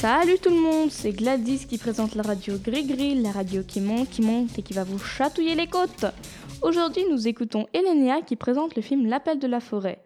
[0.00, 4.08] Salut tout le monde, c'est Gladys qui présente la radio Gris, la radio qui monte,
[4.08, 6.06] qui monte et qui va vous chatouiller les côtes.
[6.62, 10.04] Aujourd'hui, nous écoutons Elénia qui présente le film L'appel de la forêt.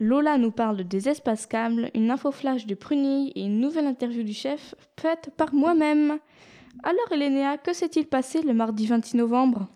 [0.00, 4.24] Lola nous parle des espaces calmes, une info flash de Prunille et une nouvelle interview
[4.24, 6.18] du chef faite par moi-même.
[6.82, 9.68] Alors Elénia, que s'est-il passé le mardi 26 novembre?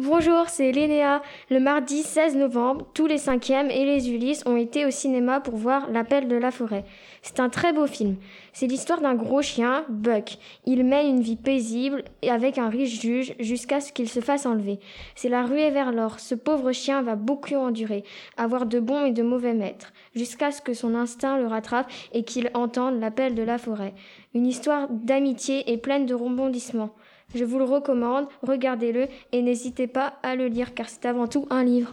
[0.00, 1.22] Bonjour, c'est Lénéa.
[1.50, 5.56] Le mardi 16 novembre, tous les cinquièmes et les Ulysses ont été au cinéma pour
[5.56, 6.84] voir L'appel de la forêt.
[7.20, 8.14] C'est un très beau film.
[8.52, 10.38] C'est l'histoire d'un gros chien, Buck.
[10.66, 14.46] Il mène une vie paisible et avec un riche juge jusqu'à ce qu'il se fasse
[14.46, 14.78] enlever.
[15.16, 16.20] C'est la ruée vers l'or.
[16.20, 18.04] Ce pauvre chien va beaucoup endurer,
[18.36, 22.22] avoir de bons et de mauvais maîtres, jusqu'à ce que son instinct le rattrape et
[22.22, 23.94] qu'il entende l'appel de la forêt.
[24.32, 26.94] Une histoire d'amitié et pleine de rebondissements.
[27.34, 31.46] Je vous le recommande, regardez-le et n'hésitez pas à le lire car c'est avant tout
[31.50, 31.92] un livre.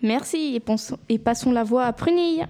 [0.00, 2.46] Merci et, et passons la voix à Prunille.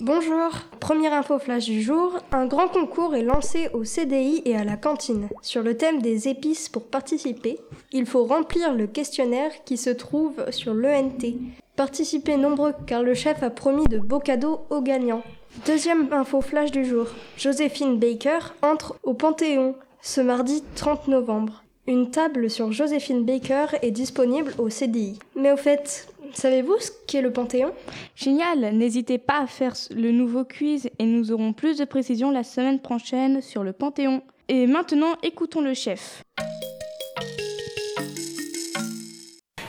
[0.00, 2.12] Bonjour, première info flash du jour.
[2.30, 5.28] Un grand concours est lancé au CDI et à la cantine.
[5.42, 7.58] Sur le thème des épices pour participer,
[7.90, 11.34] il faut remplir le questionnaire qui se trouve sur l'ENT.
[11.74, 15.24] Participez nombreux car le chef a promis de beaux cadeaux aux gagnants.
[15.64, 17.06] Deuxième info flash du jour.
[17.38, 21.64] Joséphine Baker entre au Panthéon ce mardi 30 novembre.
[21.86, 25.18] Une table sur Joséphine Baker est disponible au CDI.
[25.34, 27.72] Mais au fait, savez-vous ce qu'est le Panthéon?
[28.14, 32.42] Génial N'hésitez pas à faire le nouveau quiz et nous aurons plus de précisions la
[32.42, 34.22] semaine prochaine sur le Panthéon.
[34.48, 36.22] Et maintenant, écoutons le chef.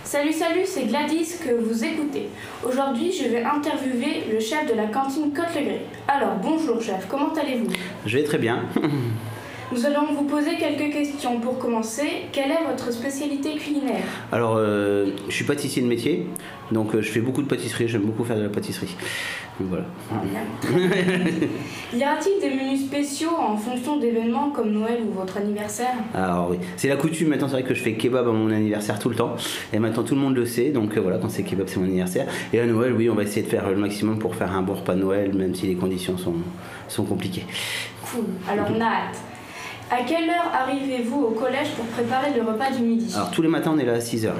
[0.07, 2.29] Salut, salut, c'est Gladys que vous écoutez.
[2.65, 5.81] Aujourd'hui, je vais interviewer le chef de la cantine Côte-le-Gré.
[6.07, 7.73] Alors, bonjour chef, comment allez-vous?
[8.05, 8.63] Je vais très bien.
[9.69, 11.41] Nous allons vous poser quelques questions.
[11.41, 16.25] Pour commencer, quelle est votre spécialité culinaire Alors, euh, je suis pâtissier de métier,
[16.71, 18.95] donc euh, je fais beaucoup de pâtisserie, j'aime beaucoup faire de la pâtisserie.
[19.59, 19.85] Donc, voilà.
[21.93, 26.59] y a-t-il des menus spéciaux en fonction d'événements comme Noël ou votre anniversaire Alors oui,
[26.77, 29.15] c'est la coutume maintenant, c'est vrai que je fais kebab à mon anniversaire tout le
[29.15, 29.35] temps,
[29.73, 31.87] et maintenant tout le monde le sait, donc euh, voilà, quand c'est kebab c'est mon
[31.87, 32.27] anniversaire.
[32.53, 34.75] Et à Noël, oui, on va essayer de faire le maximum pour faire un bon
[34.75, 36.35] repas de Noël, même si les conditions sont,
[36.87, 37.45] sont compliquées.
[38.01, 39.19] Cool, alors on a hâte.
[39.89, 43.47] À quelle heure arrivez-vous au collège pour préparer le repas du midi Alors tous les
[43.47, 44.31] matins on est là à 6h.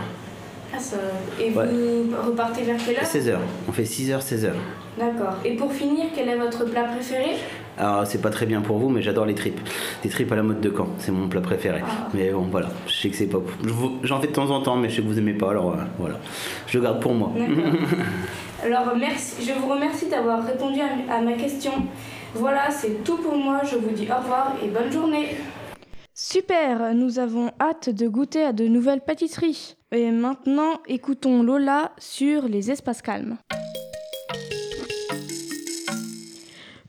[0.74, 0.98] Ah, ça...
[1.40, 3.38] Et vous repartez vers quelle heure 16h.
[3.70, 4.50] On fait 6h, 16h.
[4.98, 5.36] D'accord.
[5.46, 7.38] Et pour finir, quel est votre plat préféré
[7.78, 9.62] Alors c'est pas très bien pour vous, mais j'adore les tripes.
[10.04, 11.82] Des tripes à la mode de Caen, c'est mon plat préféré.
[11.82, 12.10] Ah.
[12.14, 13.38] Mais bon voilà, je sais que c'est pas...
[14.04, 15.84] J'en fais de temps en temps, mais je sais que vous aimez pas, alors euh,
[15.98, 16.20] voilà.
[16.68, 17.32] Je garde pour moi.
[18.64, 21.72] alors merci, je vous remercie d'avoir répondu à ma question.
[22.34, 23.62] Voilà, c'est tout pour moi.
[23.64, 25.38] Je vous dis au revoir et bonne journée.
[26.14, 29.76] Super, nous avons hâte de goûter à de nouvelles pâtisseries.
[29.92, 33.38] Et maintenant, écoutons Lola sur les espaces calmes.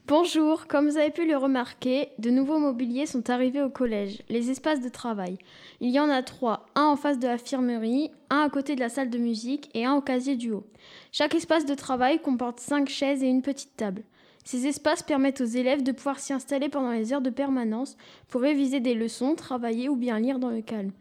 [0.06, 4.50] Bonjour, comme vous avez pu le remarquer, de nouveaux mobiliers sont arrivés au collège, les
[4.50, 5.37] espaces de travail.
[5.81, 8.88] Il y en a trois, un en face de l'infirmerie, un à côté de la
[8.88, 10.65] salle de musique et un au casier du haut.
[11.12, 14.03] Chaque espace de travail comporte cinq chaises et une petite table.
[14.50, 17.98] Ces espaces permettent aux élèves de pouvoir s'y installer pendant les heures de permanence
[18.28, 20.92] pour réviser des leçons, travailler ou bien lire dans le calme.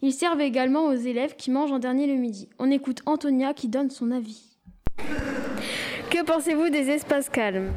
[0.00, 2.48] Ils servent également aux élèves qui mangent en dernier le midi.
[2.58, 4.40] On écoute Antonia qui donne son avis.
[6.08, 7.72] Que pensez-vous des espaces calmes?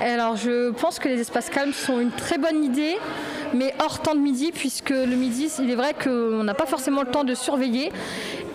[0.00, 2.96] Alors je pense que les espaces calmes sont une très bonne idée,
[3.52, 7.02] mais hors temps de midi, puisque le midi, il est vrai qu'on n'a pas forcément
[7.02, 7.92] le temps de surveiller.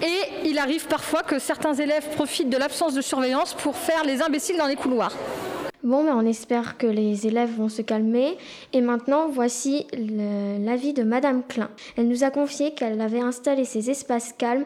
[0.01, 4.23] Et il arrive parfois que certains élèves profitent de l'absence de surveillance pour faire les
[4.23, 5.13] imbéciles dans les couloirs.
[5.87, 8.35] Bon, mais on espère que les élèves vont se calmer.
[8.73, 11.69] Et maintenant, voici l'avis de Madame Klein.
[11.95, 14.65] Elle nous a confié qu'elle avait installé ces espaces calmes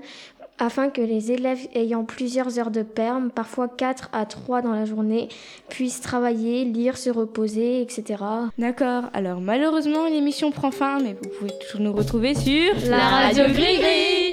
[0.57, 4.85] afin que les élèves ayant plusieurs heures de perme, parfois 4 à 3 dans la
[4.85, 5.29] journée,
[5.69, 8.23] puissent travailler, lire, se reposer, etc.
[8.57, 13.43] D'accord, alors malheureusement l'émission prend fin, mais vous pouvez toujours nous retrouver sur la radio
[13.45, 14.30] Gris Gris